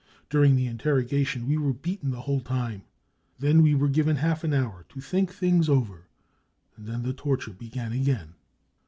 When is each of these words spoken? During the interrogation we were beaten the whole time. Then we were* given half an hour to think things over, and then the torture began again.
During 0.31 0.55
the 0.55 0.65
interrogation 0.65 1.47
we 1.47 1.59
were 1.59 1.73
beaten 1.73 2.09
the 2.09 2.21
whole 2.21 2.39
time. 2.41 2.81
Then 3.37 3.61
we 3.61 3.75
were* 3.75 3.87
given 3.87 4.15
half 4.15 4.43
an 4.43 4.51
hour 4.51 4.83
to 4.89 4.99
think 4.99 5.31
things 5.31 5.69
over, 5.69 6.07
and 6.75 6.87
then 6.87 7.03
the 7.03 7.13
torture 7.13 7.53
began 7.53 7.91
again. 7.91 8.33